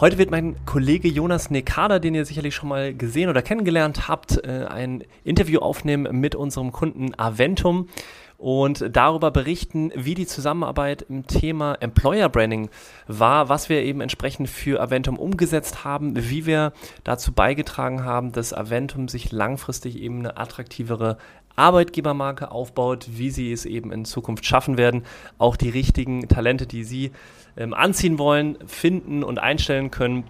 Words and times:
Heute 0.00 0.16
wird 0.16 0.30
mein 0.30 0.54
Kollege 0.64 1.08
Jonas 1.08 1.50
Nekada, 1.50 1.98
den 1.98 2.14
ihr 2.14 2.24
sicherlich 2.24 2.54
schon 2.54 2.68
mal 2.68 2.94
gesehen 2.94 3.30
oder 3.30 3.42
kennengelernt 3.42 4.06
habt, 4.06 4.44
äh, 4.44 4.66
ein 4.68 5.02
Interview 5.24 5.58
aufnehmen 5.58 6.20
mit 6.20 6.36
unserem 6.36 6.70
Kunden 6.70 7.18
Aventum 7.18 7.88
und 8.36 8.84
darüber 8.92 9.32
berichten, 9.32 9.90
wie 9.96 10.14
die 10.14 10.28
Zusammenarbeit 10.28 11.02
im 11.08 11.26
Thema 11.26 11.74
Employer 11.80 12.28
Branding 12.28 12.70
war, 13.08 13.48
was 13.48 13.68
wir 13.68 13.82
eben 13.82 14.00
entsprechend 14.00 14.48
für 14.48 14.80
Aventum 14.80 15.18
umgesetzt 15.18 15.82
haben, 15.82 16.14
wie 16.14 16.46
wir 16.46 16.72
dazu 17.02 17.32
beigetragen 17.32 18.04
haben, 18.04 18.30
dass 18.30 18.52
Aventum 18.52 19.08
sich 19.08 19.32
langfristig 19.32 20.00
eben 20.00 20.20
eine 20.20 20.36
attraktivere 20.36 21.18
Arbeitgebermarke 21.56 22.52
aufbaut, 22.52 23.08
wie 23.10 23.30
sie 23.30 23.50
es 23.52 23.66
eben 23.66 23.90
in 23.90 24.04
Zukunft 24.04 24.46
schaffen 24.46 24.78
werden, 24.78 25.02
auch 25.38 25.56
die 25.56 25.70
richtigen 25.70 26.28
Talente, 26.28 26.68
die 26.68 26.84
sie 26.84 27.10
ähm, 27.58 27.74
anziehen 27.74 28.18
wollen, 28.18 28.56
finden 28.66 29.22
und 29.22 29.38
einstellen 29.38 29.90
können. 29.90 30.24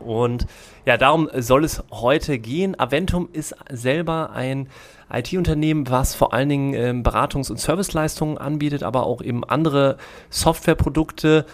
Und 0.00 0.46
ja, 0.86 0.96
darum 0.96 1.28
soll 1.36 1.64
es 1.64 1.82
heute 1.90 2.38
gehen. 2.38 2.78
Aventum 2.78 3.28
ist 3.32 3.54
selber 3.70 4.30
ein 4.30 4.68
IT-Unternehmen, 5.12 5.88
was 5.90 6.14
vor 6.14 6.32
allen 6.32 6.48
Dingen 6.48 6.74
ähm, 6.74 7.02
Beratungs- 7.02 7.50
und 7.50 7.58
Serviceleistungen 7.58 8.38
anbietet, 8.38 8.82
aber 8.82 9.06
auch 9.06 9.22
eben 9.22 9.44
andere 9.44 9.96
Softwareprodukte, 10.30 11.46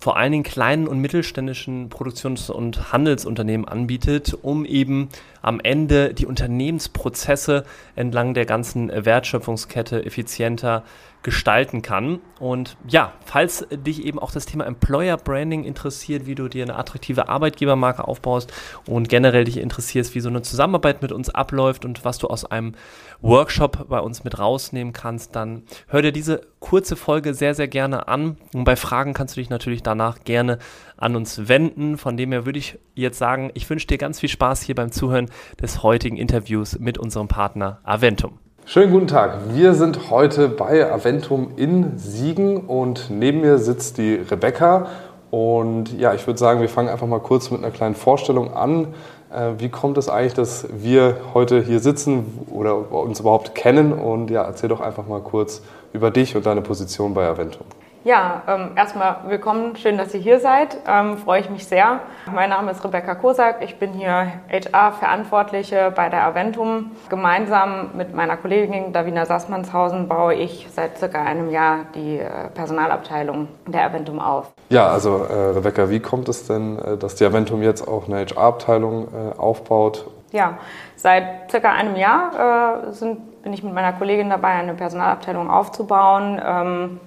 vor 0.00 0.16
allen 0.16 0.32
Dingen 0.32 0.44
kleinen 0.44 0.88
und 0.88 1.00
mittelständischen 1.00 1.88
Produktions- 1.88 2.50
und 2.50 2.92
Handelsunternehmen 2.92 3.66
anbietet, 3.66 4.36
um 4.40 4.64
eben 4.64 5.08
am 5.42 5.60
Ende 5.60 6.14
die 6.14 6.26
Unternehmensprozesse 6.26 7.64
entlang 7.94 8.34
der 8.34 8.46
ganzen 8.46 8.88
Wertschöpfungskette 8.88 10.04
effizienter 10.04 10.82
gestalten 11.22 11.82
kann. 11.82 12.20
Und 12.38 12.76
ja, 12.86 13.12
falls 13.24 13.66
dich 13.70 14.04
eben 14.04 14.18
auch 14.18 14.30
das 14.30 14.46
Thema 14.46 14.64
Employer 14.64 15.16
Branding 15.16 15.64
interessiert, 15.64 16.26
wie 16.26 16.34
du 16.34 16.48
dir 16.48 16.62
eine 16.62 16.76
attraktive 16.76 17.28
Arbeitgebermarke 17.28 18.06
aufbaust 18.06 18.52
und 18.86 19.08
generell 19.08 19.44
dich 19.44 19.56
interessierst, 19.56 20.14
wie 20.14 20.20
so 20.20 20.28
eine 20.28 20.42
Zusammenarbeit 20.42 21.02
mit 21.02 21.12
uns 21.12 21.28
abläuft 21.28 21.84
und 21.84 22.04
was 22.04 22.18
du 22.18 22.28
aus 22.28 22.44
einem 22.44 22.74
Workshop 23.22 23.88
bei 23.88 23.98
uns 23.98 24.24
mit 24.24 24.38
rausnehmen 24.38 24.92
kannst, 24.92 25.34
dann 25.34 25.62
hör 25.88 26.02
dir 26.02 26.12
diese 26.12 26.42
kurze 26.60 26.96
Folge 26.96 27.34
sehr, 27.34 27.54
sehr 27.54 27.68
gerne 27.68 28.08
an. 28.08 28.36
Und 28.54 28.64
bei 28.64 28.76
Fragen 28.76 29.12
kannst 29.12 29.36
du 29.36 29.40
dich 29.40 29.50
natürlich 29.50 29.82
danach 29.82 30.24
gerne 30.24 30.58
an 30.96 31.16
uns 31.16 31.48
wenden. 31.48 31.98
Von 31.98 32.16
dem 32.16 32.32
her 32.32 32.46
würde 32.46 32.58
ich 32.58 32.78
jetzt 32.94 33.18
sagen, 33.18 33.50
ich 33.54 33.68
wünsche 33.68 33.86
dir 33.86 33.98
ganz 33.98 34.20
viel 34.20 34.28
Spaß 34.28 34.62
hier 34.62 34.74
beim 34.74 34.92
Zuhören 34.92 35.30
des 35.60 35.82
heutigen 35.82 36.16
Interviews 36.16 36.78
mit 36.78 36.98
unserem 36.98 37.28
Partner 37.28 37.80
Aventum. 37.82 38.38
Schönen 38.68 38.90
guten 38.90 39.06
Tag. 39.06 39.54
Wir 39.54 39.74
sind 39.74 40.10
heute 40.10 40.48
bei 40.48 40.90
Aventum 40.90 41.52
in 41.54 41.96
Siegen 41.98 42.66
und 42.66 43.10
neben 43.10 43.40
mir 43.40 43.58
sitzt 43.58 43.96
die 43.96 44.14
Rebecca. 44.14 44.88
Und 45.30 45.96
ja, 45.96 46.14
ich 46.14 46.26
würde 46.26 46.40
sagen, 46.40 46.60
wir 46.60 46.68
fangen 46.68 46.88
einfach 46.88 47.06
mal 47.06 47.20
kurz 47.20 47.52
mit 47.52 47.62
einer 47.62 47.70
kleinen 47.70 47.94
Vorstellung 47.94 48.54
an. 48.54 48.88
Äh, 49.32 49.52
wie 49.58 49.68
kommt 49.68 49.98
es 49.98 50.08
eigentlich, 50.08 50.34
dass 50.34 50.66
wir 50.82 51.18
heute 51.32 51.62
hier 51.62 51.78
sitzen 51.78 52.44
oder 52.50 52.90
uns 52.90 53.20
überhaupt 53.20 53.54
kennen? 53.54 53.92
Und 53.92 54.30
ja, 54.30 54.42
erzähl 54.42 54.68
doch 54.68 54.80
einfach 54.80 55.06
mal 55.06 55.20
kurz 55.20 55.62
über 55.92 56.10
dich 56.10 56.34
und 56.34 56.44
deine 56.44 56.60
Position 56.60 57.14
bei 57.14 57.24
Aventum. 57.24 57.66
Ja, 58.06 58.42
ähm, 58.46 58.70
erstmal 58.76 59.16
willkommen, 59.26 59.74
schön, 59.74 59.98
dass 59.98 60.14
ihr 60.14 60.20
hier 60.20 60.38
seid. 60.38 60.76
Ähm, 60.86 61.18
freue 61.18 61.40
ich 61.40 61.50
mich 61.50 61.66
sehr. 61.66 61.98
Mein 62.32 62.50
Name 62.50 62.70
ist 62.70 62.84
Rebecca 62.84 63.16
Kosak, 63.16 63.56
ich 63.62 63.80
bin 63.80 63.92
hier 63.94 64.28
HR-Verantwortliche 64.48 65.92
bei 65.92 66.08
der 66.08 66.24
Aventum. 66.24 66.92
Gemeinsam 67.08 67.90
mit 67.96 68.14
meiner 68.14 68.36
Kollegin 68.36 68.92
Davina 68.92 69.26
Sassmannshausen 69.26 70.06
baue 70.06 70.34
ich 70.34 70.68
seit 70.72 70.98
circa 70.98 71.20
einem 71.20 71.50
Jahr 71.50 71.78
die 71.96 72.20
äh, 72.20 72.28
Personalabteilung 72.54 73.48
der 73.66 73.86
Aventum 73.86 74.20
auf. 74.20 74.52
Ja, 74.68 74.86
also 74.86 75.24
äh, 75.24 75.56
Rebecca, 75.56 75.90
wie 75.90 75.98
kommt 75.98 76.28
es 76.28 76.46
denn, 76.46 76.78
äh, 76.78 76.96
dass 76.96 77.16
die 77.16 77.24
Aventum 77.24 77.60
jetzt 77.60 77.88
auch 77.88 78.06
eine 78.06 78.24
HR-Abteilung 78.24 79.08
äh, 79.08 79.36
aufbaut? 79.36 80.06
Ja, 80.30 80.58
seit 80.94 81.50
circa 81.50 81.72
einem 81.72 81.96
Jahr 81.96 82.84
äh, 82.86 82.92
sind, 82.92 83.42
bin 83.42 83.52
ich 83.52 83.64
mit 83.64 83.74
meiner 83.74 83.94
Kollegin 83.94 84.30
dabei, 84.30 84.50
eine 84.50 84.74
Personalabteilung 84.74 85.50
aufzubauen. 85.50 86.40
Ähm, 86.44 87.00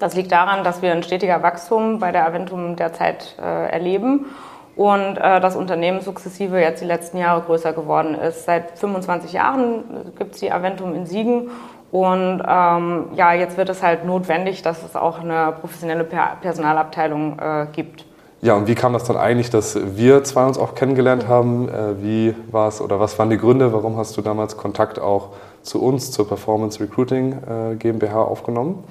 das 0.00 0.16
liegt 0.16 0.32
daran, 0.32 0.64
dass 0.64 0.82
wir 0.82 0.90
ein 0.90 1.04
stetiger 1.04 1.42
Wachstum 1.42 2.00
bei 2.00 2.10
der 2.10 2.26
Aventum 2.26 2.74
derzeit 2.74 3.36
äh, 3.40 3.70
erleben 3.70 4.26
und 4.74 5.18
äh, 5.18 5.40
das 5.40 5.54
Unternehmen 5.54 6.00
sukzessive 6.00 6.58
jetzt 6.58 6.80
die 6.80 6.86
letzten 6.86 7.18
Jahre 7.18 7.42
größer 7.42 7.72
geworden 7.72 8.14
ist. 8.14 8.46
Seit 8.46 8.78
25 8.78 9.32
Jahren 9.32 9.84
gibt 10.18 10.34
es 10.34 10.40
die 10.40 10.50
Aventum 10.50 10.94
in 10.94 11.06
Siegen 11.06 11.50
und 11.92 12.42
ähm, 12.48 13.08
ja, 13.14 13.34
jetzt 13.34 13.56
wird 13.56 13.68
es 13.68 13.82
halt 13.82 14.04
notwendig, 14.04 14.62
dass 14.62 14.82
es 14.82 14.96
auch 14.96 15.20
eine 15.20 15.52
professionelle 15.60 16.04
Personalabteilung 16.04 17.38
äh, 17.38 17.66
gibt. 17.72 18.06
Ja, 18.42 18.54
und 18.54 18.68
wie 18.68 18.74
kam 18.74 18.94
das 18.94 19.04
dann 19.04 19.18
eigentlich, 19.18 19.50
dass 19.50 19.78
wir 19.96 20.24
zwei 20.24 20.46
uns 20.46 20.56
auch 20.56 20.74
kennengelernt 20.74 21.28
haben? 21.28 21.68
Äh, 21.68 22.02
wie 22.02 22.34
war 22.50 22.68
es 22.68 22.80
oder 22.80 22.98
was 22.98 23.18
waren 23.18 23.28
die 23.28 23.36
Gründe? 23.36 23.74
Warum 23.74 23.98
hast 23.98 24.16
du 24.16 24.22
damals 24.22 24.56
Kontakt 24.56 24.98
auch 24.98 25.30
zu 25.62 25.82
uns, 25.82 26.10
zur 26.10 26.26
Performance 26.26 26.80
Recruiting 26.80 27.32
äh, 27.32 27.74
GmbH 27.74 28.22
aufgenommen? 28.22 28.82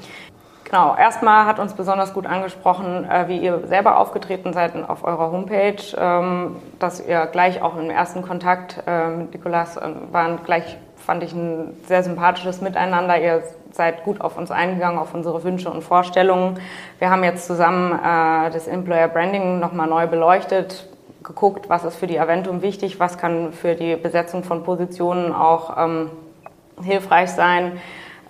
Genau, 0.69 0.95
erstmal 0.95 1.45
hat 1.45 1.57
uns 1.57 1.73
besonders 1.73 2.13
gut 2.13 2.27
angesprochen, 2.27 3.03
äh, 3.09 3.27
wie 3.27 3.39
ihr 3.39 3.65
selber 3.65 3.97
aufgetreten 3.97 4.53
seid 4.53 4.73
auf 4.87 5.03
eurer 5.03 5.31
Homepage, 5.31 5.81
ähm, 5.97 6.57
dass 6.77 7.03
ihr 7.03 7.25
gleich 7.25 7.63
auch 7.63 7.75
im 7.75 7.89
ersten 7.89 8.21
Kontakt 8.21 8.83
äh, 8.85 9.07
mit 9.07 9.33
Nikolas 9.33 9.77
äh, 9.77 9.89
waren, 10.11 10.37
gleich 10.45 10.77
fand 10.95 11.23
ich 11.23 11.33
ein 11.33 11.75
sehr 11.87 12.03
sympathisches 12.03 12.61
Miteinander. 12.61 13.19
Ihr 13.19 13.41
seid 13.71 14.03
gut 14.03 14.21
auf 14.21 14.37
uns 14.37 14.51
eingegangen, 14.51 14.99
auf 14.99 15.15
unsere 15.15 15.43
Wünsche 15.43 15.71
und 15.71 15.81
Vorstellungen. 15.81 16.59
Wir 16.99 17.09
haben 17.09 17.23
jetzt 17.23 17.47
zusammen 17.47 17.97
das 18.51 18.67
Employer 18.67 19.07
Branding 19.07 19.59
nochmal 19.59 19.87
neu 19.87 20.07
beleuchtet, 20.07 20.87
geguckt, 21.23 21.69
was 21.69 21.85
ist 21.85 21.95
für 21.95 22.05
die 22.05 22.19
Aventum 22.19 22.61
wichtig, 22.61 22.99
was 22.99 23.17
kann 23.17 23.53
für 23.53 23.75
die 23.75 23.95
Besetzung 23.95 24.43
von 24.43 24.63
Positionen 24.63 25.33
auch 25.33 25.77
ähm, 25.77 26.11
hilfreich 26.83 27.31
sein. 27.31 27.79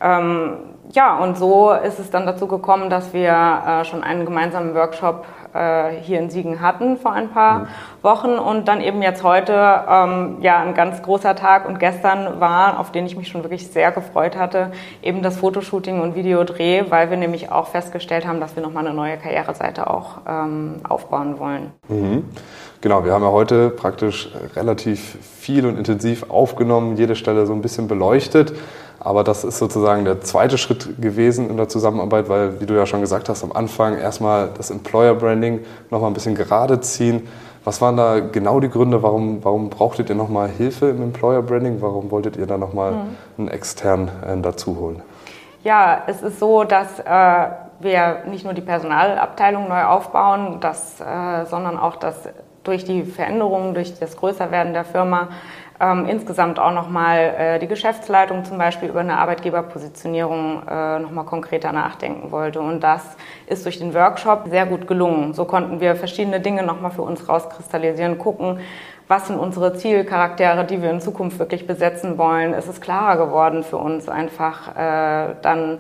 Ähm, 0.02 0.58
ja, 0.92 1.20
und 1.20 1.38
so 1.38 1.72
ist 1.72 2.00
es 2.00 2.10
dann 2.10 2.26
dazu 2.26 2.48
gekommen, 2.48 2.90
dass 2.90 3.14
wir 3.14 3.30
äh, 3.32 3.86
schon 3.86 4.04
einen 4.04 4.26
gemeinsamen 4.26 4.74
Workshop 4.74 5.26
äh, 5.54 5.92
hier 6.02 6.20
in 6.20 6.32
Siegen 6.32 6.62
hatten 6.62 6.98
vor 6.98 7.12
ein 7.12 7.30
paar 7.30 7.60
mhm. 7.60 7.68
Wochen 8.02 8.30
und 8.40 8.68
dann 8.68 8.82
eben 8.82 9.02
jetzt 9.04 9.24
heute 9.24 9.54
ähm, 9.54 10.38
ja 10.42 10.60
ein 10.60 10.74
ganz 10.74 11.02
großer 11.04 11.36
Tag 11.36 11.68
und 11.68 11.80
gestern 11.80 12.40
war, 12.40 12.80
auf 12.80 12.92
den 12.92 13.06
ich 13.06 13.16
mich 13.16 13.28
schon 13.28 13.44
wirklich 13.44 13.68
sehr 13.68 13.92
gefreut 13.92 14.36
hatte, 14.36 14.72
eben 15.04 15.22
das 15.22 15.38
Fotoshooting 15.38 16.02
und 16.02 16.16
Videodreh, 16.16 16.86
weil 16.90 17.12
wir 17.12 17.18
nämlich 17.18 17.52
auch 17.52 17.68
festgestellt 17.68 18.28
haben, 18.28 18.40
dass 18.40 18.56
wir 18.56 18.64
nochmal 18.64 18.86
eine 18.86 18.96
neue 18.96 19.18
Karriereseite 19.18 19.90
auch 19.90 20.20
ähm, 20.28 20.82
aufbauen 20.88 21.38
wollen. 21.38 21.72
Mhm. 21.88 22.26
Genau, 22.82 23.04
wir 23.04 23.14
haben 23.14 23.24
ja 23.24 23.32
heute 23.32 23.70
praktisch 23.70 24.32
relativ 24.56 25.18
viel 25.22 25.66
und 25.66 25.78
intensiv 25.78 26.30
aufgenommen, 26.30 26.96
jede 26.96 27.16
Stelle 27.16 27.46
so 27.46 27.54
ein 27.54 27.62
bisschen 27.62 27.88
beleuchtet. 27.88 28.54
Aber 29.00 29.24
das 29.24 29.44
ist 29.44 29.58
sozusagen 29.58 30.04
der 30.06 30.22
zweite 30.22 30.58
Schritt 30.58 31.02
gewesen 31.02 31.50
in 31.50 31.58
der 31.58 31.70
Zusammenarbeit, 31.70 32.28
weil, 32.28 32.60
wie 32.60 32.66
du 32.66 32.74
ja 32.74 32.86
schon 32.86 33.02
gesagt 33.02 33.30
hast, 33.30 33.44
am 33.44 33.52
Anfang 33.52 33.98
erstmal 33.98 34.50
das 34.58 34.72
Employer 34.72 35.16
Branding 35.16 35.62
nochmal 35.90 36.10
ein 36.10 36.14
bisschen 36.14 36.36
gerade 36.36 36.82
ziehen. 36.82 37.28
Was 37.64 37.82
waren 37.82 37.98
da 37.98 38.20
genau 38.20 38.60
die 38.60 38.70
Gründe, 38.70 39.04
warum, 39.04 39.44
warum 39.44 39.70
brauchtet 39.70 40.10
ihr 40.10 40.16
nochmal 40.16 40.50
Hilfe 40.50 40.90
im 40.90 41.02
Employer 41.02 41.42
Branding? 41.42 41.82
Warum 41.82 42.12
wolltet 42.12 42.38
ihr 42.38 42.46
da 42.46 42.58
nochmal 42.58 42.92
mhm. 42.92 43.18
einen 43.38 43.48
externen 43.50 44.10
äh, 44.26 44.42
dazu 44.42 44.78
holen? 44.80 45.02
Ja, 45.64 46.04
es 46.08 46.22
ist 46.22 46.40
so, 46.40 46.64
dass 46.64 47.00
äh, 47.00 47.48
wir 47.80 48.24
nicht 48.28 48.46
nur 48.46 48.54
die 48.54 48.62
Personalabteilung 48.62 49.68
neu 49.68 49.84
aufbauen, 49.84 50.58
das, 50.62 51.02
äh, 51.02 51.46
sondern 51.46 51.78
auch 51.78 51.98
dass 51.98 52.30
durch 52.64 52.86
die 52.86 53.04
Veränderungen, 53.04 53.74
durch 53.74 53.98
das 54.00 54.16
Größerwerden 54.18 54.74
der 54.74 54.86
Firma 54.86 55.30
ähm, 55.80 56.06
insgesamt 56.06 56.60
auch 56.60 56.74
nochmal 56.74 57.20
äh, 57.20 57.60
die 57.60 57.68
Geschäftsleitung 57.68 58.44
zum 58.44 58.58
Beispiel 58.58 58.90
über 58.90 59.00
eine 59.00 59.18
Arbeitgeberpositionierung 59.18 60.68
äh, 60.68 61.00
nochmal 61.00 61.26
konkreter 61.26 61.72
nachdenken 61.72 62.32
wollte. 62.32 62.60
Und 62.60 62.82
das 62.82 63.16
ist 63.48 63.66
durch 63.66 63.80
den 63.80 63.94
Workshop 63.94 64.48
sehr 64.50 64.66
gut 64.66 64.88
gelungen. 64.88 65.34
So 65.34 65.46
konnten 65.46 65.80
wir 65.80 65.96
verschiedene 65.96 66.42
Dinge 66.42 66.64
nochmal 66.64 66.92
für 66.92 67.04
uns 67.04 67.30
rauskristallisieren, 67.30 68.18
gucken, 68.18 68.60
was 69.08 69.28
sind 69.28 69.40
unsere 69.40 69.74
Zielcharaktere, 69.74 70.66
die 70.66 70.82
wir 70.84 70.92
in 70.92 71.02
Zukunft 71.02 71.40
wirklich 71.40 71.66
besetzen 71.66 72.18
wollen. 72.18 72.54
Es 72.54 72.68
ist 72.68 72.82
klarer 72.82 73.18
geworden 73.18 73.64
für 73.64 73.78
uns 73.78 74.08
einfach 74.08 74.76
äh, 74.76 75.36
dann, 75.42 75.80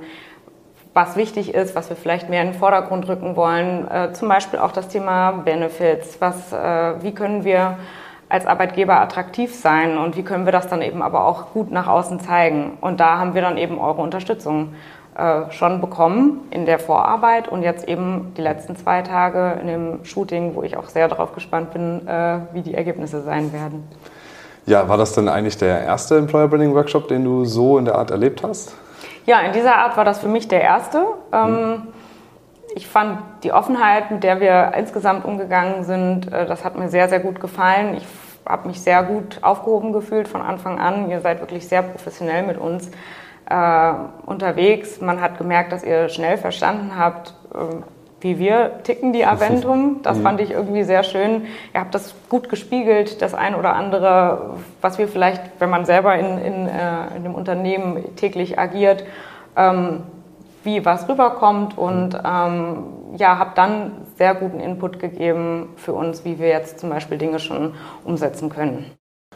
was 0.95 1.15
wichtig 1.15 1.53
ist, 1.53 1.75
was 1.75 1.89
wir 1.89 1.95
vielleicht 1.95 2.29
mehr 2.29 2.41
in 2.41 2.53
den 2.53 2.57
Vordergrund 2.57 3.07
rücken 3.07 3.35
wollen. 3.35 3.87
Äh, 3.91 4.13
zum 4.13 4.29
Beispiel 4.29 4.57
auch 4.59 4.71
das 4.71 4.87
Thema 4.87 5.31
Benefits. 5.31 6.19
Was, 6.19 6.51
äh, 6.51 7.03
wie 7.03 7.13
können 7.13 7.43
wir 7.43 7.77
als 8.29 8.45
Arbeitgeber 8.45 9.01
attraktiv 9.01 9.55
sein 9.55 9.97
und 9.97 10.15
wie 10.15 10.23
können 10.23 10.45
wir 10.45 10.51
das 10.51 10.67
dann 10.67 10.83
eben 10.83 11.01
aber 11.01 11.25
auch 11.25 11.51
gut 11.51 11.71
nach 11.71 11.87
außen 11.87 12.19
zeigen. 12.19 12.77
Und 12.79 12.99
da 12.99 13.17
haben 13.17 13.33
wir 13.33 13.41
dann 13.41 13.57
eben 13.57 13.79
eure 13.79 14.01
Unterstützung 14.01 14.75
äh, 15.17 15.51
schon 15.51 15.81
bekommen 15.81 16.47
in 16.51 16.67
der 16.67 16.77
Vorarbeit 16.77 17.47
und 17.47 17.63
jetzt 17.63 17.87
eben 17.87 18.31
die 18.37 18.41
letzten 18.41 18.75
zwei 18.75 19.01
Tage 19.01 19.59
in 19.59 19.67
dem 19.67 20.05
Shooting, 20.05 20.53
wo 20.53 20.61
ich 20.61 20.77
auch 20.77 20.87
sehr 20.87 21.07
darauf 21.07 21.33
gespannt 21.33 21.73
bin, 21.73 22.07
äh, 22.07 22.37
wie 22.53 22.61
die 22.61 22.75
Ergebnisse 22.75 23.23
sein 23.23 23.51
werden. 23.51 23.87
Ja, 24.67 24.87
war 24.87 24.97
das 24.97 25.13
denn 25.13 25.27
eigentlich 25.27 25.57
der 25.57 25.81
erste 25.81 26.17
Employer 26.17 26.47
Branding 26.47 26.75
Workshop, 26.75 27.07
den 27.07 27.23
du 27.23 27.45
so 27.45 27.79
in 27.79 27.85
der 27.85 27.95
Art 27.95 28.11
erlebt 28.11 28.43
hast? 28.43 28.75
Ja, 29.25 29.39
in 29.39 29.53
dieser 29.53 29.75
Art 29.75 29.97
war 29.97 30.05
das 30.05 30.19
für 30.19 30.27
mich 30.27 30.47
der 30.47 30.61
erste. 30.61 30.99
Mhm. 31.31 31.87
Ich 32.75 32.87
fand 32.87 33.19
die 33.43 33.51
Offenheit, 33.51 34.11
mit 34.11 34.23
der 34.23 34.39
wir 34.39 34.73
insgesamt 34.77 35.25
umgegangen 35.25 35.83
sind, 35.83 36.31
äh, 36.31 36.45
das 36.45 36.63
hat 36.63 36.77
mir 36.77 36.89
sehr, 36.89 37.09
sehr 37.09 37.19
gut 37.19 37.39
gefallen. 37.39 37.95
Ich 37.97 38.05
habe 38.45 38.67
mich 38.67 38.81
sehr 38.81 39.03
gut 39.03 39.39
aufgehoben 39.41 39.93
gefühlt 39.93 40.27
von 40.27 40.41
Anfang 40.41 40.79
an. 40.79 41.09
Ihr 41.09 41.21
seid 41.21 41.39
wirklich 41.39 41.67
sehr 41.67 41.83
professionell 41.83 42.43
mit 42.43 42.57
uns 42.57 42.89
äh, 43.49 43.93
unterwegs. 44.25 45.01
Man 45.01 45.21
hat 45.21 45.37
gemerkt, 45.37 45.71
dass 45.71 45.83
ihr 45.83 46.09
schnell 46.09 46.37
verstanden 46.37 46.93
habt, 46.97 47.33
äh, 47.53 47.57
wie 48.21 48.37
wir 48.37 48.83
ticken 48.83 49.13
die 49.13 49.25
Aventum. 49.25 50.01
Das 50.03 50.17
mhm. 50.17 50.23
fand 50.23 50.41
ich 50.41 50.51
irgendwie 50.51 50.83
sehr 50.83 51.03
schön. 51.03 51.45
Ihr 51.73 51.79
habt 51.79 51.95
das 51.95 52.13
gut 52.27 52.49
gespiegelt, 52.49 53.21
das 53.21 53.33
ein 53.33 53.55
oder 53.55 53.75
andere, 53.75 54.57
was 54.81 54.97
wir 54.97 55.07
vielleicht, 55.07 55.41
wenn 55.59 55.69
man 55.69 55.85
selber 55.85 56.15
in, 56.15 56.37
in, 56.39 56.67
äh, 56.67 57.15
in 57.15 57.23
dem 57.23 57.35
Unternehmen 57.35 58.15
täglich 58.15 58.59
agiert, 58.59 59.03
ähm, 59.55 60.03
wie 60.63 60.85
was 60.85 61.07
rüberkommt 61.07 61.77
und 61.77 62.15
ähm, 62.15 62.83
ja, 63.15 63.37
habe 63.37 63.51
dann 63.55 64.05
sehr 64.17 64.35
guten 64.35 64.59
Input 64.59 64.99
gegeben 64.99 65.69
für 65.77 65.93
uns, 65.93 66.25
wie 66.25 66.39
wir 66.39 66.47
jetzt 66.47 66.79
zum 66.79 66.89
Beispiel 66.89 67.17
Dinge 67.17 67.39
schon 67.39 67.73
umsetzen 68.03 68.49
können. 68.49 68.85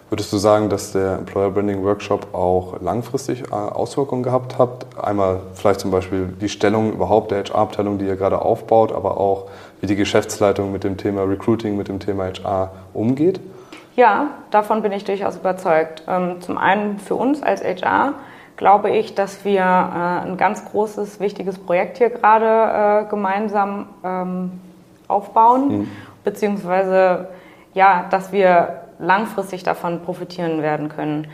Würdest 0.09 0.31
du 0.31 0.37
sagen, 0.37 0.69
dass 0.69 0.91
der 0.91 1.17
Employer 1.17 1.49
Branding 1.49 1.83
Workshop 1.83 2.35
auch 2.35 2.79
langfristig 2.81 3.43
äh, 3.49 3.55
Auswirkungen 3.55 4.21
gehabt 4.21 4.59
hat? 4.59 4.85
Einmal 5.01 5.39
vielleicht 5.55 5.79
zum 5.79 5.89
Beispiel 5.89 6.27
die 6.39 6.49
Stellung 6.49 6.93
überhaupt 6.93 7.31
der 7.31 7.43
HR-Abteilung, 7.45 7.97
die 7.97 8.05
ihr 8.05 8.15
gerade 8.15 8.41
aufbaut, 8.41 8.91
aber 8.91 9.17
auch 9.17 9.47
wie 9.81 9.87
die 9.87 9.95
Geschäftsleitung 9.95 10.71
mit 10.71 10.83
dem 10.83 10.97
Thema 10.97 11.23
Recruiting, 11.23 11.77
mit 11.77 11.87
dem 11.87 11.99
Thema 11.99 12.25
HR 12.25 12.71
umgeht? 12.93 13.39
Ja, 13.95 14.31
davon 14.51 14.81
bin 14.83 14.91
ich 14.91 15.03
durchaus 15.03 15.37
überzeugt. 15.37 16.03
Ähm, 16.07 16.41
zum 16.41 16.59
einen 16.59 16.99
für 16.99 17.15
uns 17.15 17.41
als 17.41 17.63
HR 17.63 18.13
glaube 18.57 18.91
ich, 18.91 19.15
dass 19.15 19.45
wir 19.45 19.61
äh, 19.61 20.27
ein 20.27 20.37
ganz 20.37 20.65
großes, 20.65 21.19
wichtiges 21.19 21.57
Projekt 21.57 21.97
hier 21.97 22.09
gerade 22.09 23.05
äh, 23.05 23.09
gemeinsam 23.09 23.87
ähm, 24.03 24.51
aufbauen, 25.07 25.79
mhm. 25.79 25.87
beziehungsweise 26.23 27.27
ja, 27.73 28.05
dass 28.09 28.31
wir 28.31 28.81
langfristig 28.99 29.63
davon 29.63 30.01
profitieren 30.01 30.61
werden 30.61 30.89
können. 30.89 31.27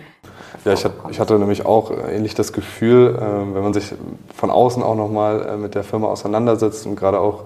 Ja, 0.66 0.74
ich, 0.74 0.86
ich 1.10 1.19
hatte 1.19 1.38
nämlich 1.38 1.66
auch 1.66 1.92
ähnlich 1.92 2.33
das 2.36 2.54
Gefühl, 2.54 3.16
äh, 3.16 3.56
wenn 3.56 3.63
man 3.63 3.74
sich 3.74 3.94
von 4.36 4.50
außen 4.50 4.83
auch 4.83 4.95
nochmal 4.95 5.45
äh, 5.48 5.57
mit 5.57 5.75
der 5.75 5.83
Firma 5.83 6.07
auseinandersetzt 6.07 6.86
und 6.86 6.95
gerade 6.95 7.19
auch 7.19 7.44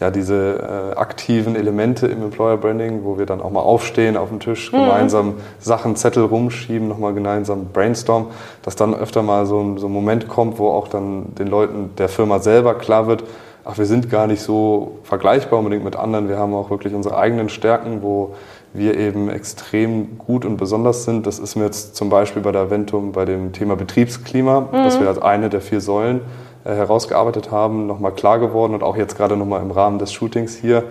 ja, 0.00 0.10
diese 0.10 0.92
äh, 0.94 0.98
aktiven 0.98 1.56
Elemente 1.56 2.06
im 2.06 2.22
Employer 2.22 2.56
Branding, 2.56 3.04
wo 3.04 3.18
wir 3.18 3.26
dann 3.26 3.40
auch 3.40 3.50
mal 3.50 3.60
aufstehen 3.60 4.16
auf 4.16 4.28
dem 4.28 4.40
Tisch, 4.40 4.72
mhm. 4.72 4.78
gemeinsam 4.78 5.34
Sachen, 5.60 5.96
Zettel 5.96 6.24
rumschieben, 6.24 6.88
nochmal 6.88 7.14
gemeinsam 7.14 7.66
brainstormen, 7.72 8.28
dass 8.62 8.76
dann 8.76 8.94
öfter 8.94 9.22
mal 9.22 9.46
so 9.46 9.60
ein, 9.60 9.78
so 9.78 9.86
ein 9.86 9.92
Moment 9.92 10.28
kommt, 10.28 10.58
wo 10.58 10.68
auch 10.70 10.88
dann 10.88 11.34
den 11.36 11.46
Leuten 11.46 11.90
der 11.96 12.08
Firma 12.08 12.40
selber 12.40 12.74
klar 12.74 13.06
wird, 13.06 13.24
ach, 13.64 13.78
wir 13.78 13.86
sind 13.86 14.10
gar 14.10 14.26
nicht 14.26 14.42
so 14.42 14.98
vergleichbar 15.04 15.58
unbedingt 15.58 15.84
mit 15.84 15.96
anderen, 15.96 16.28
wir 16.28 16.38
haben 16.38 16.54
auch 16.54 16.70
wirklich 16.70 16.94
unsere 16.94 17.16
eigenen 17.16 17.48
Stärken, 17.48 18.02
wo 18.02 18.34
wir 18.74 18.98
eben 18.98 19.30
extrem 19.30 20.18
gut 20.18 20.44
und 20.44 20.56
besonders 20.56 21.04
sind. 21.04 21.26
Das 21.26 21.38
ist 21.38 21.54
mir 21.54 21.64
jetzt 21.64 21.94
zum 21.94 22.10
Beispiel 22.10 22.42
bei 22.42 22.50
der 22.50 22.70
Ventum 22.70 23.12
bei 23.12 23.24
dem 23.24 23.52
Thema 23.52 23.76
Betriebsklima, 23.76 24.60
mhm. 24.60 24.66
das 24.72 25.00
wir 25.00 25.06
als 25.06 25.22
eine 25.22 25.48
der 25.48 25.60
vier 25.60 25.80
Säulen 25.80 26.20
herausgearbeitet 26.64 27.50
haben, 27.50 27.86
nochmal 27.86 28.12
klar 28.12 28.38
geworden 28.38 28.74
und 28.74 28.82
auch 28.82 28.96
jetzt 28.96 29.16
gerade 29.16 29.36
nochmal 29.36 29.62
im 29.62 29.70
Rahmen 29.70 29.98
des 29.98 30.12
Shootings 30.12 30.56
hier. 30.56 30.84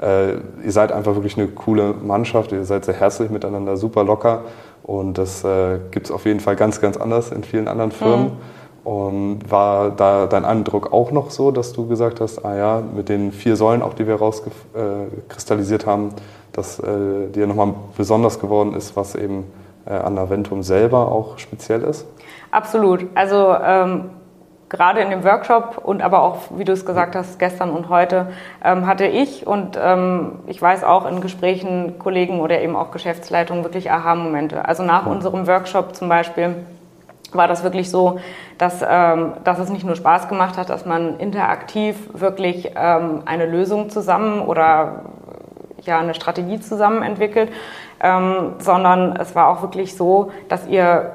Äh, 0.00 0.34
ihr 0.64 0.72
seid 0.72 0.92
einfach 0.92 1.14
wirklich 1.14 1.36
eine 1.38 1.48
coole 1.48 1.94
Mannschaft, 1.94 2.52
ihr 2.52 2.64
seid 2.64 2.84
sehr 2.84 2.94
herzlich 2.94 3.30
miteinander, 3.30 3.76
super 3.76 4.04
locker 4.04 4.42
und 4.82 5.18
das 5.18 5.42
äh, 5.42 5.78
gibt 5.90 6.06
es 6.06 6.12
auf 6.12 6.26
jeden 6.26 6.40
Fall 6.40 6.54
ganz, 6.54 6.80
ganz 6.80 6.96
anders 6.96 7.32
in 7.32 7.42
vielen 7.44 7.68
anderen 7.68 7.92
Firmen. 7.92 8.24
Mhm. 8.24 8.32
Und 8.84 9.50
war 9.50 9.90
da 9.90 10.26
dein 10.26 10.44
Eindruck 10.44 10.92
auch 10.92 11.10
noch 11.10 11.32
so, 11.32 11.50
dass 11.50 11.72
du 11.72 11.88
gesagt 11.88 12.20
hast, 12.20 12.44
ah 12.44 12.54
ja, 12.54 12.80
mit 12.94 13.08
den 13.08 13.32
vier 13.32 13.56
Säulen, 13.56 13.82
auch 13.82 13.94
die 13.94 14.06
wir 14.06 14.14
rauskristallisiert 14.14 15.82
äh, 15.82 15.86
haben, 15.86 16.10
dass 16.52 16.78
äh, 16.78 17.26
dir 17.34 17.48
nochmal 17.48 17.74
besonders 17.96 18.38
geworden 18.38 18.74
ist, 18.74 18.96
was 18.96 19.16
eben 19.16 19.42
äh, 19.86 19.90
an 19.90 20.16
Aventum 20.16 20.62
selber 20.62 21.10
auch 21.10 21.38
speziell 21.38 21.82
ist? 21.82 22.06
Absolut. 22.52 23.06
Also 23.16 23.56
ähm, 23.60 24.10
gerade 24.68 25.00
in 25.00 25.10
dem 25.10 25.24
Workshop 25.24 25.80
und 25.82 26.02
aber 26.02 26.22
auch, 26.22 26.38
wie 26.56 26.64
du 26.64 26.72
es 26.72 26.84
gesagt 26.84 27.14
hast, 27.14 27.38
gestern 27.38 27.70
und 27.70 27.88
heute 27.88 28.28
ähm, 28.64 28.86
hatte 28.86 29.06
ich 29.06 29.46
und 29.46 29.78
ähm, 29.80 30.40
ich 30.46 30.60
weiß 30.60 30.82
auch 30.82 31.06
in 31.06 31.20
Gesprächen 31.20 31.98
Kollegen 31.98 32.40
oder 32.40 32.60
eben 32.60 32.74
auch 32.74 32.90
Geschäftsleitungen 32.90 33.62
wirklich 33.62 33.90
Aha-Momente. 33.90 34.64
Also 34.64 34.82
nach 34.82 35.06
unserem 35.06 35.46
Workshop 35.46 35.94
zum 35.94 36.08
Beispiel 36.08 36.56
war 37.32 37.48
das 37.48 37.62
wirklich 37.62 37.90
so, 37.90 38.18
dass, 38.58 38.84
ähm, 38.88 39.34
dass 39.44 39.58
es 39.58 39.68
nicht 39.68 39.84
nur 39.84 39.96
Spaß 39.96 40.28
gemacht 40.28 40.56
hat, 40.56 40.70
dass 40.70 40.84
man 40.84 41.18
interaktiv 41.18 41.96
wirklich 42.12 42.72
ähm, 42.76 43.22
eine 43.24 43.46
Lösung 43.46 43.90
zusammen 43.90 44.40
oder 44.40 45.02
ja 45.82 46.00
eine 46.00 46.14
Strategie 46.14 46.60
zusammen 46.60 47.02
entwickelt, 47.02 47.52
ähm, 48.00 48.54
sondern 48.58 49.16
es 49.16 49.34
war 49.34 49.48
auch 49.48 49.62
wirklich 49.62 49.96
so, 49.96 50.32
dass 50.48 50.66
ihr 50.66 51.12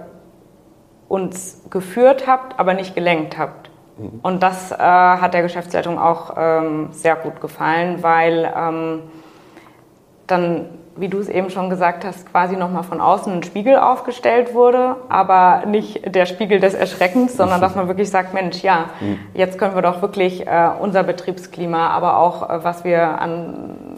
uns 1.11 1.61
geführt 1.69 2.25
habt, 2.25 2.57
aber 2.57 2.73
nicht 2.73 2.95
gelenkt 2.95 3.37
habt. 3.37 3.69
Mhm. 3.97 4.19
Und 4.23 4.41
das 4.41 4.71
äh, 4.71 4.77
hat 4.77 5.33
der 5.33 5.41
Geschäftsleitung 5.41 5.99
auch 5.99 6.35
ähm, 6.37 6.87
sehr 6.91 7.17
gut 7.17 7.41
gefallen, 7.41 8.01
weil 8.01 8.51
ähm, 8.55 9.01
dann, 10.25 10.69
wie 10.95 11.09
du 11.09 11.19
es 11.19 11.27
eben 11.27 11.49
schon 11.49 11.69
gesagt 11.69 12.05
hast, 12.05 12.31
quasi 12.31 12.55
nochmal 12.55 12.83
von 12.83 13.01
außen 13.01 13.33
ein 13.33 13.43
Spiegel 13.43 13.75
aufgestellt 13.75 14.53
wurde, 14.53 14.95
aber 15.09 15.63
nicht 15.65 16.15
der 16.15 16.25
Spiegel 16.25 16.61
des 16.61 16.73
Erschreckens, 16.73 17.35
sondern 17.35 17.59
dass 17.61 17.75
man 17.75 17.89
wirklich 17.89 18.09
sagt, 18.09 18.33
Mensch, 18.33 18.63
ja, 18.63 18.85
mhm. 19.01 19.19
jetzt 19.33 19.59
können 19.59 19.75
wir 19.75 19.81
doch 19.81 20.01
wirklich 20.01 20.47
äh, 20.47 20.69
unser 20.79 21.03
Betriebsklima, 21.03 21.89
aber 21.89 22.19
auch 22.19 22.49
äh, 22.49 22.63
was 22.63 22.85
wir 22.85 23.19
an 23.19 23.90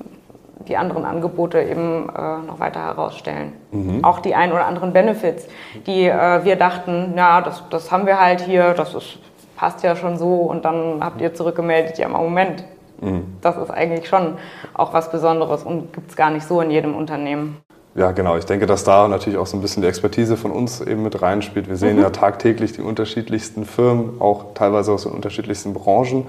die 0.67 0.77
anderen 0.77 1.05
Angebote 1.05 1.61
eben 1.61 2.09
äh, 2.09 2.37
noch 2.45 2.59
weiter 2.59 2.81
herausstellen. 2.81 3.53
Mhm. 3.71 4.03
Auch 4.03 4.19
die 4.19 4.35
ein 4.35 4.51
oder 4.51 4.65
anderen 4.65 4.93
Benefits, 4.93 5.47
die 5.85 6.05
äh, 6.05 6.43
wir 6.43 6.55
dachten, 6.55 7.13
ja, 7.15 7.41
das, 7.41 7.63
das 7.69 7.91
haben 7.91 8.05
wir 8.05 8.19
halt 8.19 8.41
hier, 8.41 8.73
das 8.73 8.93
ist, 8.93 9.19
passt 9.55 9.83
ja 9.83 9.95
schon 9.95 10.17
so 10.17 10.35
und 10.35 10.65
dann 10.65 10.99
habt 11.01 11.21
ihr 11.21 11.33
zurückgemeldet, 11.33 11.97
ja, 11.97 12.07
Moment, 12.07 12.63
mhm. 13.01 13.37
das 13.41 13.57
ist 13.57 13.71
eigentlich 13.71 14.07
schon 14.07 14.35
auch 14.73 14.93
was 14.93 15.11
Besonderes 15.11 15.63
und 15.63 15.93
gibt 15.93 16.11
es 16.11 16.15
gar 16.15 16.29
nicht 16.29 16.47
so 16.47 16.61
in 16.61 16.71
jedem 16.71 16.95
Unternehmen. 16.95 17.57
Ja, 17.95 18.11
genau. 18.11 18.37
Ich 18.37 18.45
denke, 18.45 18.65
dass 18.65 18.83
da 18.83 19.07
natürlich 19.07 19.37
auch 19.37 19.45
so 19.45 19.55
ein 19.55 19.61
bisschen 19.61 19.83
die 19.83 19.87
Expertise 19.87 20.35
von 20.35 20.49
uns 20.49 20.81
eben 20.81 21.03
mit 21.03 21.21
reinspielt. 21.21 21.69
Wir 21.69 21.75
sehen 21.75 21.97
mhm. 21.97 22.01
ja 22.01 22.09
tagtäglich 22.09 22.73
die 22.73 22.81
unterschiedlichsten 22.81 23.65
Firmen, 23.65 24.19
auch 24.19 24.55
teilweise 24.55 24.91
aus 24.91 25.03
den 25.03 25.11
unterschiedlichsten 25.11 25.73
Branchen. 25.73 26.25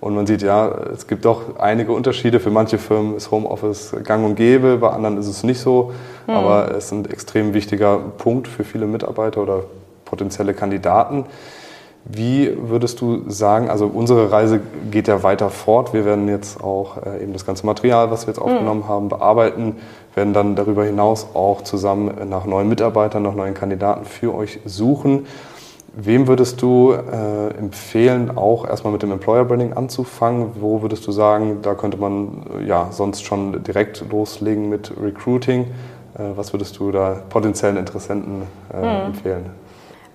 Und 0.00 0.14
man 0.14 0.26
sieht 0.26 0.42
ja, 0.42 0.68
es 0.94 1.06
gibt 1.06 1.24
doch 1.24 1.58
einige 1.58 1.92
Unterschiede. 1.92 2.40
Für 2.40 2.50
manche 2.50 2.78
Firmen 2.78 3.16
ist 3.16 3.30
Homeoffice 3.30 3.96
gang 4.04 4.24
und 4.24 4.36
gäbe, 4.36 4.76
bei 4.76 4.90
anderen 4.90 5.18
ist 5.18 5.26
es 5.26 5.42
nicht 5.42 5.60
so. 5.60 5.92
Mhm. 6.26 6.34
Aber 6.34 6.70
es 6.70 6.86
ist 6.86 6.92
ein 6.92 7.06
extrem 7.06 7.54
wichtiger 7.54 7.98
Punkt 7.98 8.48
für 8.48 8.64
viele 8.64 8.86
Mitarbeiter 8.86 9.42
oder 9.42 9.64
potenzielle 10.04 10.54
Kandidaten. 10.54 11.24
Wie 12.08 12.56
würdest 12.56 13.00
du 13.00 13.28
sagen, 13.28 13.68
also 13.68 13.86
unsere 13.86 14.30
Reise 14.30 14.60
geht 14.92 15.08
ja 15.08 15.24
weiter 15.24 15.50
fort. 15.50 15.92
Wir 15.92 16.04
werden 16.04 16.28
jetzt 16.28 16.62
auch 16.62 16.98
äh, 17.04 17.22
eben 17.22 17.32
das 17.32 17.44
ganze 17.44 17.66
Material, 17.66 18.12
was 18.12 18.26
wir 18.26 18.32
jetzt 18.32 18.40
hm. 18.40 18.46
aufgenommen 18.46 18.82
mhm. 18.82 18.88
haben, 18.88 19.08
bearbeiten, 19.08 19.76
werden 20.14 20.32
dann 20.32 20.54
darüber 20.54 20.84
hinaus 20.84 21.26
auch 21.34 21.62
zusammen 21.62 22.28
nach 22.28 22.46
neuen 22.46 22.68
Mitarbeitern, 22.68 23.24
nach 23.24 23.34
neuen 23.34 23.54
Kandidaten 23.54 24.04
für 24.04 24.34
euch 24.34 24.60
suchen. 24.64 25.26
Wem 25.98 26.28
würdest 26.28 26.60
du 26.60 26.92
äh, 26.92 27.56
empfehlen, 27.56 28.36
auch 28.36 28.68
erstmal 28.68 28.92
mit 28.92 29.02
dem 29.02 29.12
Employer 29.12 29.46
Branding 29.46 29.72
anzufangen? 29.72 30.50
Wo 30.56 30.82
würdest 30.82 31.06
du 31.06 31.12
sagen, 31.12 31.62
da 31.62 31.72
könnte 31.74 31.96
man 31.96 32.44
äh, 32.60 32.64
ja 32.64 32.88
sonst 32.90 33.24
schon 33.24 33.64
direkt 33.64 34.04
loslegen 34.10 34.68
mit 34.68 34.92
Recruiting? 35.02 35.62
Äh, 35.62 36.36
was 36.36 36.52
würdest 36.52 36.78
du 36.78 36.92
da 36.92 37.22
potenziellen 37.30 37.78
Interessenten 37.78 38.42
äh, 38.70 38.76
hm. 38.76 39.06
empfehlen? 39.06 39.46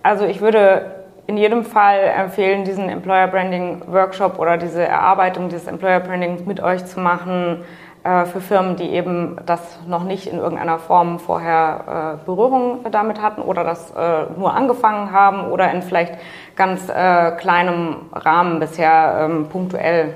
Also 0.04 0.26
ich 0.26 0.40
würde 0.40 0.86
in 1.26 1.38
jedem 1.38 1.64
Fall 1.64 2.00
empfehlen, 2.16 2.64
diesen 2.64 2.88
Employer 2.88 3.28
Branding 3.28 3.82
Workshop 3.88 4.38
oder 4.38 4.58
diese 4.58 4.84
Erarbeitung 4.84 5.50
dieses 5.50 5.66
Employer 5.66 6.00
Brandings 6.00 6.46
mit 6.46 6.62
euch 6.62 6.86
zu 6.86 7.00
machen 7.00 7.64
für 8.04 8.42
Firmen, 8.42 8.78
die 8.78 8.90
eben 8.90 9.38
das 9.46 9.78
noch 9.88 10.04
nicht 10.04 10.26
in 10.26 10.40
irgendeiner 10.40 10.80
Form 10.80 11.20
vorher 11.20 12.18
äh, 12.20 12.26
Berührung 12.26 12.80
damit 12.92 13.22
hatten 13.22 13.44
oder 13.44 13.64
das 13.64 13.92
äh, 13.92 14.26
nur 14.38 14.56
angefangen 14.56 15.12
haben 15.12 15.52
oder 15.52 15.72
in 15.72 15.84
vielleicht 15.84 16.16
ganz 16.56 16.88
kleinem 16.88 17.96
Rahmen 18.12 18.60
bisher 18.60 19.28
ähm, 19.30 19.48
punktuell 19.50 20.14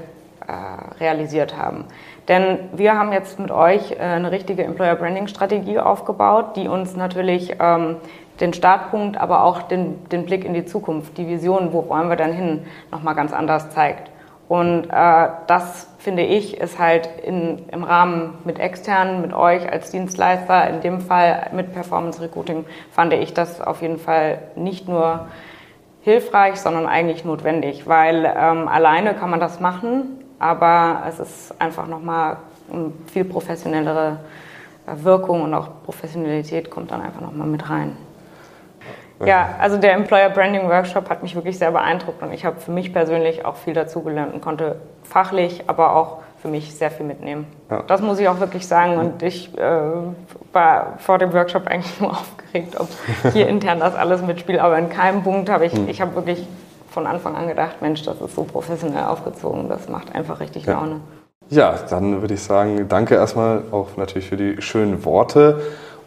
realisiert 0.99 1.57
haben. 1.57 1.85
Denn 2.27 2.57
wir 2.73 2.97
haben 2.97 3.11
jetzt 3.11 3.39
mit 3.39 3.51
euch 3.51 3.91
äh, 3.91 3.97
eine 3.99 4.31
richtige 4.31 4.63
Employer 4.63 4.95
Branding 4.95 5.27
Strategie 5.27 5.79
aufgebaut, 5.79 6.55
die 6.55 6.67
uns 6.67 6.95
natürlich 6.95 7.55
ähm, 7.59 7.97
den 8.39 8.53
Startpunkt, 8.53 9.17
aber 9.17 9.43
auch 9.43 9.61
den, 9.61 10.03
den 10.09 10.25
Blick 10.25 10.43
in 10.43 10.53
die 10.53 10.65
Zukunft, 10.65 11.17
die 11.17 11.27
Vision, 11.27 11.71
wo 11.71 11.87
wollen 11.87 12.09
wir 12.09 12.15
dann 12.15 12.33
hin, 12.33 12.65
nochmal 12.91 13.15
ganz 13.15 13.31
anders 13.31 13.69
zeigt. 13.69 14.09
Und 14.47 14.85
äh, 14.91 15.27
das, 15.47 15.89
finde 15.97 16.23
ich, 16.23 16.57
ist 16.57 16.77
halt 16.77 17.09
in, 17.23 17.67
im 17.69 17.83
Rahmen 17.83 18.35
mit 18.43 18.59
externen, 18.59 19.21
mit 19.21 19.33
euch 19.33 19.71
als 19.71 19.89
Dienstleister, 19.89 20.69
in 20.69 20.81
dem 20.81 21.01
Fall 21.01 21.49
mit 21.51 21.73
Performance 21.73 22.21
Recruiting, 22.21 22.65
fand 22.91 23.13
ich 23.13 23.33
das 23.33 23.59
auf 23.59 23.81
jeden 23.81 23.97
Fall 23.97 24.39
nicht 24.55 24.87
nur 24.87 25.27
hilfreich, 26.01 26.57
sondern 26.57 26.85
eigentlich 26.85 27.25
notwendig, 27.25 27.87
weil 27.87 28.31
ähm, 28.37 28.67
alleine 28.67 29.15
kann 29.15 29.31
man 29.31 29.39
das 29.39 29.59
machen, 29.59 30.23
aber 30.37 31.01
es 31.09 31.19
ist 31.19 31.59
einfach 31.59 31.87
nochmal 31.87 32.37
eine 32.71 32.91
viel 33.11 33.25
professionellere 33.25 34.19
Wirkung 34.85 35.41
und 35.41 35.53
auch 35.55 35.69
Professionalität 35.83 36.69
kommt 36.69 36.91
dann 36.91 37.01
einfach 37.01 37.21
nochmal 37.21 37.47
mit 37.47 37.67
rein. 37.67 37.97
Ja, 39.23 39.55
also 39.59 39.77
der 39.77 39.93
Employer 39.93 40.29
Branding 40.29 40.67
Workshop 40.67 41.09
hat 41.09 41.23
mich 41.23 41.35
wirklich 41.35 41.57
sehr 41.57 41.71
beeindruckt 41.71 42.21
und 42.21 42.33
ich 42.33 42.43
habe 42.43 42.59
für 42.59 42.71
mich 42.71 42.91
persönlich 42.91 43.45
auch 43.45 43.55
viel 43.55 43.73
dazugelernt 43.73 44.33
und 44.33 44.41
konnte 44.41 44.75
fachlich, 45.03 45.63
aber 45.67 45.95
auch 45.95 46.17
für 46.41 46.49
mich 46.49 46.75
sehr 46.75 46.91
viel 46.91 47.05
mitnehmen. 47.05 47.47
Ja. 47.71 47.83
Das 47.87 48.01
muss 48.01 48.19
ich 48.19 48.27
auch 48.27 48.39
wirklich 48.39 48.67
sagen 48.67 48.97
und 48.97 49.23
ich 49.23 49.57
äh, 49.57 49.79
war 50.51 50.93
vor 50.97 51.17
dem 51.17 51.33
Workshop 51.33 51.67
eigentlich 51.67 51.99
nur 51.99 52.11
aufgeregt, 52.11 52.79
ob 52.79 52.87
hier 53.33 53.47
intern 53.47 53.79
das 53.79 53.95
alles 53.95 54.21
mitspielt, 54.21 54.59
aber 54.59 54.77
in 54.77 54.89
keinem 54.89 55.23
Punkt 55.23 55.49
habe 55.49 55.65
ich, 55.65 55.73
hm. 55.73 55.87
ich 55.87 56.01
habe 56.01 56.15
wirklich 56.15 56.45
von 56.89 57.07
Anfang 57.07 57.35
an 57.35 57.47
gedacht, 57.47 57.81
Mensch, 57.81 58.03
das 58.03 58.21
ist 58.21 58.35
so 58.35 58.43
professionell 58.43 59.05
aufgezogen, 59.05 59.69
das 59.69 59.89
macht 59.89 60.13
einfach 60.13 60.39
richtig 60.39 60.65
Laune. 60.65 61.01
Ja, 61.49 61.75
dann 61.89 62.21
würde 62.21 62.33
ich 62.33 62.41
sagen, 62.41 62.87
danke 62.89 63.15
erstmal 63.15 63.63
auch 63.71 63.97
natürlich 63.97 64.27
für 64.27 64.37
die 64.37 64.61
schönen 64.61 65.05
Worte. 65.05 65.61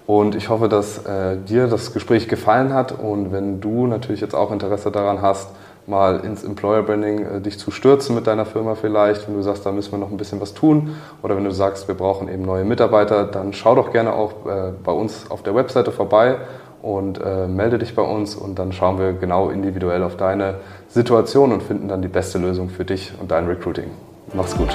Und 0.09 0.35
ich 0.35 0.49
hoffe, 0.49 0.71
dass 0.71 1.05
äh, 1.05 1.37
dir 1.37 1.67
das 1.67 1.93
Gespräch 1.93 2.29
gefallen 2.29 2.73
hat. 2.73 2.93
Und 2.99 3.31
wenn 3.31 3.61
du 3.61 3.87
natürlich 3.87 4.23
jetzt 4.23 4.35
auch 4.35 4.51
Interesse 4.51 4.91
daran 4.91 5.21
hast, 5.21 5.51
mal 5.87 6.21
ins 6.21 6.45
Employer 6.45 6.83
Branding 6.83 7.27
äh, 7.27 7.41
dich 7.43 7.59
zu 7.59 7.71
stürzen 7.71 8.15
mit 8.15 8.27
deiner 8.27 8.47
Firma 8.47 8.75
vielleicht, 8.75 9.29
wenn 9.29 9.35
du 9.35 9.43
sagst, 9.43 9.67
da 9.67 9.71
müssen 9.71 9.93
wir 9.93 9.99
noch 9.99 10.11
ein 10.11 10.17
bisschen 10.17 10.41
was 10.41 10.55
tun, 10.55 10.97
oder 11.23 11.37
wenn 11.37 11.45
du 11.45 11.51
sagst, 11.51 11.89
wir 11.89 11.95
brauchen 11.95 12.27
eben 12.33 12.43
neue 12.43 12.65
Mitarbeiter, 12.65 13.25
dann 13.25 13.53
schau 13.53 13.75
doch 13.75 13.93
gerne 13.93 14.15
auch 14.15 14.47
äh, 14.47 14.73
bei 14.83 14.93
uns 14.93 15.31
auf 15.31 15.43
der 15.43 15.55
Webseite 15.55 15.93
vorbei 15.93 16.37
und 16.81 17.21
äh, 17.21 17.47
melde 17.47 17.77
dich 17.77 17.95
bei 17.95 18.03
uns 18.03 18.35
und 18.35 18.59
dann 18.59 18.73
schauen 18.73 18.99
wir 18.99 19.13
genau 19.13 19.51
individuell 19.51 20.03
auf 20.03 20.17
deine 20.17 20.55
Situation 20.89 21.53
und 21.53 21.63
finden 21.63 21.87
dann 21.87 22.01
die 22.01 22.09
beste 22.09 22.39
Lösung 22.39 22.71
für 22.71 22.87
dich 22.87 23.13
und 23.21 23.31
dein 23.31 23.47
Recruiting. 23.47 23.91
Mach's 24.33 24.57
gut. 24.57 24.75